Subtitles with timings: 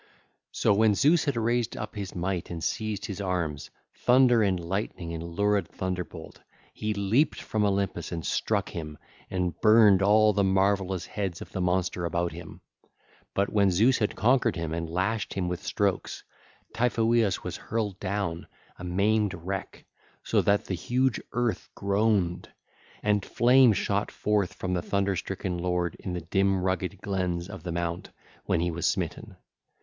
[0.51, 5.13] So when Zeus had raised up his might and seized his arms, thunder and lightning
[5.13, 6.39] and lurid thunderbolt,
[6.73, 8.97] he leaped from Olympus and struck him,
[9.29, 12.61] and burned all the marvellous heads of the monster about him.
[13.35, 16.23] But when Zeus had conquered him and lashed him with strokes,
[16.73, 18.47] Typhoeus was hurled down,
[18.79, 19.85] a maimed wreck,
[20.23, 22.49] so that the huge earth groaned.
[23.03, 27.61] And flame shot forth from the thunder stricken lord in the dim rugged glens of
[27.61, 28.07] the mount
[28.47, 29.35] 1626, when he was smitten.